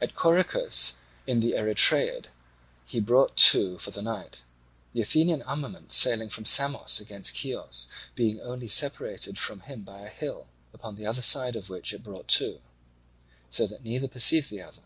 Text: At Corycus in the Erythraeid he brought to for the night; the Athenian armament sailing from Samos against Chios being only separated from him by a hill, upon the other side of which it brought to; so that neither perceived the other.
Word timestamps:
At 0.00 0.14
Corycus 0.14 0.94
in 1.26 1.40
the 1.40 1.52
Erythraeid 1.54 2.28
he 2.86 2.98
brought 2.98 3.36
to 3.52 3.76
for 3.76 3.90
the 3.90 4.00
night; 4.00 4.42
the 4.94 5.02
Athenian 5.02 5.42
armament 5.42 5.92
sailing 5.92 6.30
from 6.30 6.46
Samos 6.46 6.98
against 6.98 7.36
Chios 7.36 7.88
being 8.14 8.40
only 8.40 8.68
separated 8.68 9.36
from 9.38 9.60
him 9.60 9.82
by 9.82 10.00
a 10.00 10.08
hill, 10.08 10.46
upon 10.72 10.94
the 10.96 11.04
other 11.04 11.20
side 11.20 11.56
of 11.56 11.68
which 11.68 11.92
it 11.92 12.02
brought 12.02 12.26
to; 12.40 12.62
so 13.50 13.66
that 13.66 13.84
neither 13.84 14.08
perceived 14.08 14.48
the 14.48 14.62
other. 14.62 14.80